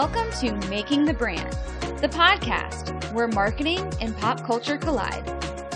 Welcome 0.00 0.30
to 0.34 0.52
Making 0.68 1.06
the 1.06 1.12
Brand, 1.12 1.58
the 2.00 2.08
podcast 2.08 3.12
where 3.12 3.26
marketing 3.26 3.92
and 4.00 4.16
pop 4.16 4.44
culture 4.44 4.78
collide. 4.78 5.28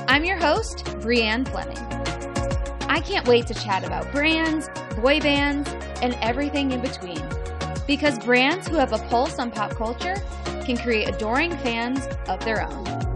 I'm 0.06 0.24
your 0.24 0.36
host, 0.36 0.84
Brianne 1.00 1.48
Fleming. 1.48 1.76
I 2.88 3.00
can't 3.00 3.26
wait 3.26 3.48
to 3.48 3.54
chat 3.54 3.82
about 3.82 4.12
brands, 4.12 4.70
boy 4.94 5.18
bands, 5.18 5.68
and 6.02 6.16
everything 6.20 6.70
in 6.70 6.80
between. 6.80 7.20
Because 7.88 8.16
brands 8.20 8.68
who 8.68 8.76
have 8.76 8.92
a 8.92 8.98
pulse 9.08 9.40
on 9.40 9.50
pop 9.50 9.72
culture 9.72 10.14
can 10.64 10.76
create 10.76 11.08
adoring 11.08 11.50
fans 11.58 12.06
of 12.28 12.38
their 12.44 12.62
own. 12.62 13.11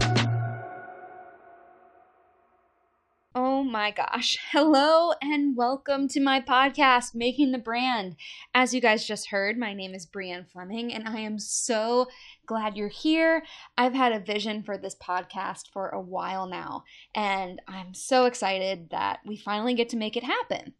My 3.67 3.91
gosh. 3.91 4.37
Hello 4.53 5.11
and 5.21 5.57
welcome 5.57 6.07
to 6.07 6.21
my 6.21 6.39
podcast, 6.39 7.13
Making 7.13 7.51
the 7.51 7.57
Brand. 7.57 8.15
As 8.55 8.73
you 8.73 8.79
guys 8.79 9.05
just 9.05 9.27
heard, 9.27 9.57
my 9.57 9.73
name 9.73 9.93
is 9.93 10.05
Brianne 10.05 10.49
Fleming 10.49 10.93
and 10.93 11.05
I 11.05 11.19
am 11.19 11.37
so 11.37 12.07
glad 12.45 12.77
you're 12.77 12.87
here. 12.87 13.43
I've 13.77 13.93
had 13.93 14.13
a 14.13 14.21
vision 14.21 14.63
for 14.63 14.77
this 14.77 14.95
podcast 14.95 15.63
for 15.73 15.89
a 15.89 15.99
while 15.99 16.47
now, 16.47 16.85
and 17.13 17.61
I'm 17.67 17.93
so 17.93 18.23
excited 18.23 18.89
that 18.91 19.19
we 19.25 19.35
finally 19.35 19.73
get 19.73 19.89
to 19.89 19.97
make 19.97 20.15
it 20.15 20.23
happen. 20.23 20.73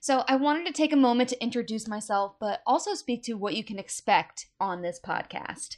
So, 0.00 0.24
I 0.26 0.34
wanted 0.34 0.66
to 0.66 0.72
take 0.72 0.92
a 0.92 0.96
moment 0.96 1.28
to 1.28 1.40
introduce 1.40 1.86
myself, 1.86 2.34
but 2.40 2.60
also 2.66 2.94
speak 2.94 3.22
to 3.24 3.34
what 3.34 3.54
you 3.54 3.62
can 3.62 3.78
expect 3.78 4.46
on 4.58 4.82
this 4.82 4.98
podcast. 4.98 5.76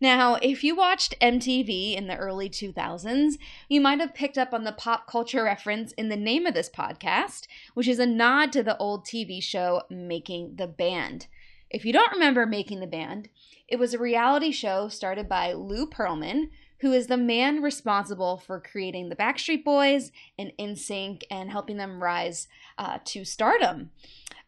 Now, 0.00 0.34
if 0.42 0.62
you 0.62 0.76
watched 0.76 1.18
MTV 1.20 1.96
in 1.96 2.06
the 2.06 2.16
early 2.16 2.50
2000s, 2.50 3.38
you 3.68 3.80
might 3.80 4.00
have 4.00 4.14
picked 4.14 4.36
up 4.36 4.52
on 4.52 4.64
the 4.64 4.72
pop 4.72 5.06
culture 5.06 5.42
reference 5.42 5.92
in 5.92 6.10
the 6.10 6.16
name 6.16 6.44
of 6.44 6.52
this 6.52 6.68
podcast, 6.68 7.46
which 7.72 7.88
is 7.88 7.98
a 7.98 8.06
nod 8.06 8.52
to 8.52 8.62
the 8.62 8.76
old 8.76 9.06
TV 9.06 9.42
show 9.42 9.82
Making 9.88 10.56
the 10.56 10.66
Band. 10.66 11.28
If 11.70 11.86
you 11.86 11.94
don't 11.94 12.12
remember 12.12 12.44
Making 12.44 12.80
the 12.80 12.86
Band, 12.86 13.30
it 13.68 13.78
was 13.78 13.94
a 13.94 13.98
reality 13.98 14.52
show 14.52 14.88
started 14.88 15.28
by 15.28 15.54
Lou 15.54 15.86
Pearlman, 15.86 16.50
who 16.80 16.92
is 16.92 17.06
the 17.06 17.16
man 17.16 17.62
responsible 17.62 18.36
for 18.38 18.60
creating 18.60 19.08
the 19.08 19.16
Backstreet 19.16 19.64
Boys 19.64 20.12
and 20.38 20.52
NSYNC 20.58 21.22
and 21.30 21.50
helping 21.50 21.76
them 21.76 22.02
rise 22.02 22.48
uh, 22.78 22.98
to 23.04 23.24
stardom. 23.24 23.90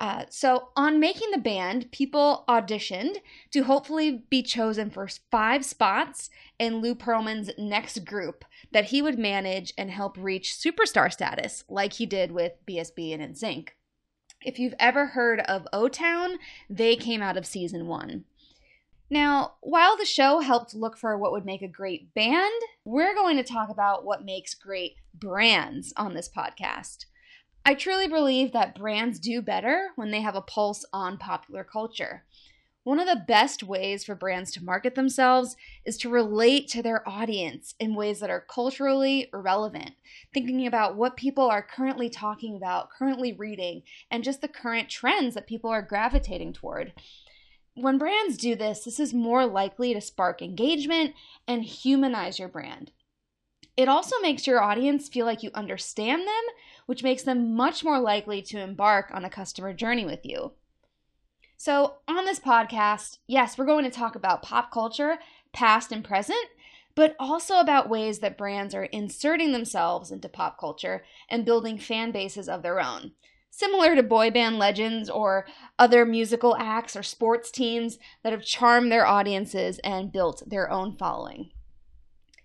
Uh, 0.01 0.25
so, 0.31 0.69
on 0.77 1.01
making 1.01 1.31
the 1.33 1.39
band, 1.39 1.91
people 1.91 2.45
auditioned 2.49 3.17
to 3.51 3.65
hopefully 3.65 4.25
be 4.31 4.43
chosen 4.43 4.91
for 4.91 5.09
five 5.31 5.65
spots 5.65 6.31
in 6.59 6.81
Lou 6.81 6.95
Pearlman's 6.95 7.51
next 7.59 8.05
group 8.05 8.45
that 8.71 8.87
he 8.87 9.03
would 9.03 9.19
manage 9.19 9.73
and 9.77 9.91
help 9.91 10.17
reach 10.17 10.55
superstar 10.57 11.13
status, 11.13 11.65
like 11.69 11.95
he 11.95 12.07
did 12.07 12.31
with 12.31 12.53
BSB 12.67 13.13
and 13.13 13.35
NSYNC. 13.35 13.71
If 14.45 14.61
you've 14.61 14.75
ever 14.79 15.07
heard 15.07 15.41
of 15.41 15.67
O 15.73 15.89
Town, 15.89 16.39
they 16.71 16.95
came 16.95 17.21
out 17.21 17.37
of 17.37 17.45
season 17.45 17.89
one. 17.89 18.25
Now, 19.11 19.55
while 19.61 19.97
the 19.97 20.05
show 20.05 20.41
helped 20.41 20.75
look 20.75 20.99
for 20.99 21.17
what 21.17 21.33
would 21.33 21.47
make 21.47 21.63
a 21.63 21.69
great 21.69 22.13
band, 22.13 22.63
we're 22.85 23.15
going 23.15 23.39
to 23.39 23.43
talk 23.43 23.71
about 23.71 24.05
what 24.05 24.25
makes 24.25 24.55
great 24.55 24.97
brands 25.15 25.95
on 25.97 26.13
this 26.13 26.29
podcast. 26.29 27.07
I 27.65 27.75
truly 27.75 28.07
believe 28.07 28.53
that 28.53 28.75
brands 28.75 29.19
do 29.19 29.41
better 29.41 29.91
when 29.97 30.11
they 30.11 30.21
have 30.21 30.35
a 30.35 30.43
pulse 30.43 30.85
on 30.93 31.17
popular 31.17 31.65
culture. 31.65 32.25
One 32.85 33.01
of 33.01 33.07
the 33.07 33.25
best 33.27 33.63
ways 33.63 34.05
for 34.05 34.15
brands 34.15 34.51
to 34.53 34.65
market 34.65 34.95
themselves 34.95 35.57
is 35.85 35.99
to 35.99 36.09
relate 36.09 36.69
to 36.69 36.83
their 36.83 37.07
audience 37.07 37.75
in 37.79 37.95
ways 37.95 38.21
that 38.21 38.31
are 38.31 38.47
culturally 38.49 39.29
relevant, 39.33 39.93
thinking 40.33 40.67
about 40.67 40.97
what 40.97 41.17
people 41.17 41.51
are 41.51 41.63
currently 41.63 42.09
talking 42.09 42.57
about, 42.57 42.89
currently 42.91 43.33
reading, 43.33 43.83
and 44.11 44.25
just 44.25 44.41
the 44.41 44.49
current 44.49 44.89
trends 44.89 45.35
that 45.35 45.47
people 45.47 45.69
are 45.69 45.83
gravitating 45.83 46.55
toward. 46.55 46.95
When 47.81 47.99
brands 47.99 48.37
do 48.37 48.57
this, 48.57 48.85
this 48.85 48.99
is 48.99 49.15
more 49.15 49.47
likely 49.47 49.95
to 49.95 50.01
spark 50.01 50.43
engagement 50.43 51.15
and 51.47 51.63
humanize 51.63 52.39
your 52.39 52.49
brand. 52.49 52.93
It 53.77 53.89
also 53.89 54.17
makes 54.21 54.47
your 54.47 54.61
audience 54.61 55.09
feel 55.09 55.25
like 55.25 55.43
you 55.43 55.51
understand 55.55 56.23
them 56.23 56.45
which 56.89 57.03
makes 57.03 57.23
them 57.23 57.55
much 57.55 57.85
more 57.85 58.01
likely 58.01 58.41
to 58.41 58.59
embark 58.59 59.11
on 59.13 59.23
a 59.23 59.29
customer 59.29 59.75
journey 59.75 60.07
with 60.07 60.25
you. 60.25 60.53
So, 61.59 61.97
on 62.09 62.25
this 62.25 62.41
podcast, 62.41 63.19
yes, 63.27 63.59
we're 63.59 63.67
going 63.67 63.85
to 63.85 63.91
talk 63.91 64.17
about 64.17 64.41
pop 64.41 64.73
culture, 64.73 65.19
past 65.53 65.93
and 65.93 66.03
present, 66.03 66.47
but 66.95 67.15
also 67.21 67.59
about 67.59 67.91
ways 67.91 68.21
that 68.21 68.39
brands 68.39 68.75
are 68.75 68.85
inserting 68.85 69.53
themselves 69.53 70.11
into 70.11 70.31
pop 70.31 70.59
culture 70.59 71.05
and 71.29 71.45
building 71.45 71.77
fan 71.77 72.11
bases 72.11 72.49
of 72.49 72.63
their 72.63 72.81
own. 72.81 73.13
Similar 73.59 73.97
to 73.97 74.05
boy 74.05 74.31
band 74.31 74.61
legends 74.61 75.11
or 75.11 75.45
other 75.81 76.07
musical 76.07 76.57
acts 76.61 76.95
or 76.95 77.03
sports 77.03 77.51
teams 77.51 77.99
that 78.23 78.33
have 78.33 78.45
charmed 78.45 78.93
their 78.93 79.05
audiences 79.05 79.81
and 79.81 80.13
built 80.13 80.45
their 80.47 80.71
own 80.71 80.97
following. 80.97 81.51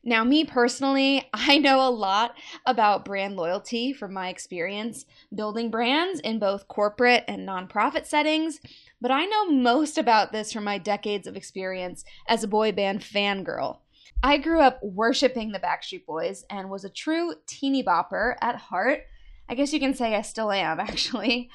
Now, 0.03 0.23
me 0.23 0.43
personally, 0.43 1.29
I 1.35 1.59
know 1.59 1.87
a 1.87 1.91
lot 1.91 2.35
about 2.65 3.05
brand 3.05 3.35
loyalty 3.35 3.93
from 3.93 4.11
my 4.11 4.29
experience 4.29 5.05
building 5.35 5.69
brands 5.69 6.19
in 6.19 6.39
both 6.39 6.67
corporate 6.67 7.25
and 7.27 7.47
nonprofit 7.47 8.07
settings, 8.07 8.59
but 8.99 9.11
I 9.11 9.25
know 9.25 9.51
most 9.51 9.99
about 9.99 10.31
this 10.31 10.51
from 10.51 10.63
my 10.63 10.79
decades 10.79 11.27
of 11.27 11.35
experience 11.35 12.03
as 12.27 12.43
a 12.43 12.47
boy 12.47 12.71
band 12.71 13.01
fangirl. 13.01 13.81
I 14.23 14.39
grew 14.39 14.61
up 14.61 14.79
worshiping 14.81 15.51
the 15.51 15.59
Backstreet 15.59 16.07
Boys 16.07 16.43
and 16.49 16.71
was 16.71 16.83
a 16.83 16.89
true 16.89 17.35
teeny 17.45 17.83
bopper 17.83 18.33
at 18.41 18.55
heart. 18.55 19.01
I 19.49 19.55
guess 19.55 19.73
you 19.73 19.79
can 19.79 19.93
say 19.93 20.15
I 20.15 20.21
still 20.21 20.51
am, 20.51 20.79
actually. 20.79 21.49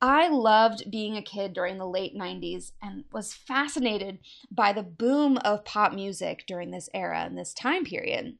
I 0.00 0.28
loved 0.28 0.90
being 0.90 1.16
a 1.16 1.22
kid 1.22 1.52
during 1.52 1.78
the 1.78 1.86
late 1.86 2.16
90s 2.16 2.72
and 2.80 3.04
was 3.12 3.34
fascinated 3.34 4.18
by 4.50 4.72
the 4.72 4.82
boom 4.82 5.38
of 5.38 5.64
pop 5.64 5.92
music 5.92 6.44
during 6.46 6.70
this 6.70 6.88
era 6.94 7.20
and 7.20 7.36
this 7.36 7.52
time 7.52 7.84
period. 7.84 8.36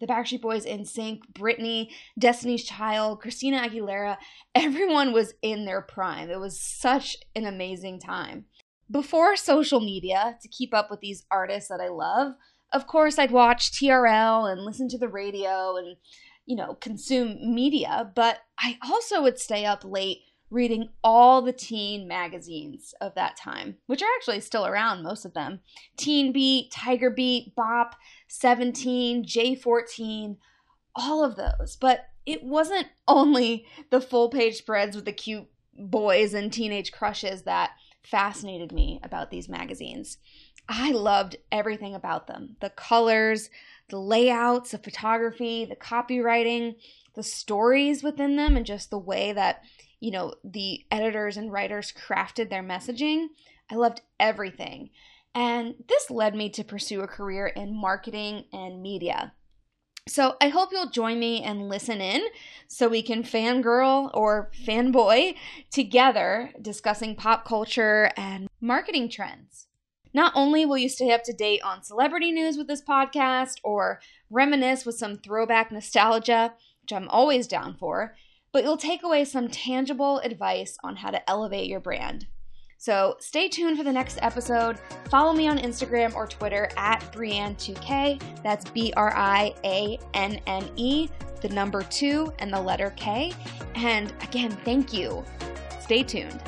The 0.00 0.06
Backstreet 0.06 0.40
Boys, 0.40 0.64
NSYNC, 0.64 1.20
Britney, 1.32 1.90
Destiny's 2.18 2.64
Child, 2.64 3.20
Christina 3.20 3.60
Aguilera, 3.60 4.16
everyone 4.54 5.12
was 5.12 5.34
in 5.42 5.64
their 5.64 5.82
prime. 5.82 6.30
It 6.30 6.40
was 6.40 6.58
such 6.58 7.18
an 7.36 7.44
amazing 7.44 8.00
time. 8.00 8.46
Before 8.90 9.36
social 9.36 9.80
media, 9.80 10.38
to 10.42 10.48
keep 10.48 10.74
up 10.74 10.90
with 10.90 11.00
these 11.00 11.24
artists 11.30 11.68
that 11.68 11.80
I 11.80 11.88
love, 11.88 12.32
of 12.72 12.86
course, 12.86 13.18
I'd 13.18 13.30
watch 13.30 13.72
TRL 13.72 14.50
and 14.50 14.64
listen 14.64 14.88
to 14.88 14.98
the 14.98 15.08
radio 15.08 15.76
and, 15.76 15.96
you 16.46 16.56
know, 16.56 16.74
consume 16.74 17.54
media, 17.54 18.10
but 18.14 18.38
I 18.58 18.78
also 18.82 19.22
would 19.22 19.38
stay 19.38 19.64
up 19.64 19.84
late 19.84 20.18
reading 20.50 20.88
all 21.04 21.42
the 21.42 21.52
teen 21.52 22.08
magazines 22.08 22.92
of 23.00 23.14
that 23.14 23.36
time, 23.36 23.76
which 23.86 24.02
are 24.02 24.08
actually 24.16 24.40
still 24.40 24.66
around, 24.66 25.02
most 25.02 25.24
of 25.24 25.34
them 25.34 25.60
Teen 25.96 26.32
Beat, 26.32 26.72
Tiger 26.72 27.10
Beat, 27.10 27.54
Bop, 27.54 27.94
17, 28.28 29.24
J14, 29.24 30.36
all 30.96 31.24
of 31.24 31.36
those. 31.36 31.76
But 31.80 32.06
it 32.26 32.42
wasn't 32.42 32.88
only 33.06 33.66
the 33.90 34.00
full 34.00 34.28
page 34.28 34.56
spreads 34.56 34.96
with 34.96 35.04
the 35.04 35.12
cute 35.12 35.46
boys 35.78 36.34
and 36.34 36.52
teenage 36.52 36.92
crushes 36.92 37.42
that 37.42 37.70
fascinated 38.02 38.72
me 38.72 39.00
about 39.02 39.30
these 39.30 39.48
magazines. 39.48 40.18
I 40.68 40.92
loved 40.92 41.36
everything 41.50 41.94
about 41.94 42.26
them 42.26 42.56
the 42.60 42.70
colors, 42.70 43.50
the 43.88 43.98
layouts, 43.98 44.70
the 44.70 44.78
photography, 44.78 45.64
the 45.64 45.76
copywriting, 45.76 46.76
the 47.14 47.22
stories 47.22 48.02
within 48.02 48.36
them, 48.36 48.56
and 48.56 48.64
just 48.64 48.90
the 48.90 48.98
way 48.98 49.32
that 49.32 49.62
you 50.00 50.10
know, 50.10 50.34
the 50.42 50.84
editors 50.90 51.36
and 51.36 51.52
writers 51.52 51.92
crafted 51.92 52.48
their 52.48 52.62
messaging. 52.62 53.26
I 53.70 53.76
loved 53.76 54.00
everything. 54.18 54.90
And 55.34 55.74
this 55.88 56.10
led 56.10 56.34
me 56.34 56.48
to 56.50 56.64
pursue 56.64 57.02
a 57.02 57.06
career 57.06 57.46
in 57.46 57.78
marketing 57.78 58.46
and 58.52 58.82
media. 58.82 59.34
So 60.10 60.34
I 60.40 60.48
hope 60.48 60.70
you'll 60.72 60.90
join 60.90 61.20
me 61.20 61.40
and 61.40 61.68
listen 61.68 62.00
in 62.00 62.20
so 62.66 62.88
we 62.88 63.00
can 63.00 63.22
fangirl 63.22 64.10
or 64.12 64.50
fanboy 64.66 65.36
together 65.70 66.50
discussing 66.60 67.14
pop 67.14 67.44
culture 67.44 68.10
and 68.16 68.48
marketing 68.60 69.08
trends. 69.08 69.68
Not 70.12 70.32
only 70.34 70.66
will 70.66 70.78
you 70.78 70.88
stay 70.88 71.12
up 71.12 71.22
to 71.24 71.32
date 71.32 71.62
on 71.62 71.84
celebrity 71.84 72.32
news 72.32 72.56
with 72.56 72.66
this 72.66 72.82
podcast 72.82 73.58
or 73.62 74.00
reminisce 74.30 74.84
with 74.84 74.96
some 74.96 75.16
throwback 75.16 75.70
nostalgia, 75.70 76.54
which 76.82 76.92
I'm 76.92 77.08
always 77.08 77.46
down 77.46 77.76
for, 77.78 78.16
but 78.50 78.64
you'll 78.64 78.78
take 78.78 79.04
away 79.04 79.24
some 79.24 79.46
tangible 79.46 80.18
advice 80.18 80.76
on 80.82 80.96
how 80.96 81.12
to 81.12 81.30
elevate 81.30 81.68
your 81.68 81.78
brand. 81.78 82.26
So 82.80 83.16
stay 83.20 83.46
tuned 83.46 83.76
for 83.76 83.84
the 83.84 83.92
next 83.92 84.18
episode. 84.22 84.78
Follow 85.10 85.34
me 85.34 85.46
on 85.48 85.58
Instagram 85.58 86.14
or 86.14 86.26
Twitter 86.26 86.70
at 86.78 87.00
Brianne2K. 87.12 88.42
That's 88.42 88.70
B 88.70 88.90
R 88.96 89.14
I 89.14 89.54
A 89.64 89.98
N 90.14 90.40
N 90.46 90.70
E, 90.76 91.10
the 91.42 91.50
number 91.50 91.82
two, 91.82 92.32
and 92.38 92.50
the 92.50 92.58
letter 92.58 92.94
K. 92.96 93.34
And 93.74 94.14
again, 94.22 94.50
thank 94.64 94.94
you. 94.94 95.22
Stay 95.78 96.02
tuned. 96.02 96.40